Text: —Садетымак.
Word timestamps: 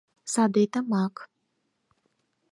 —Садетымак. 0.33 1.15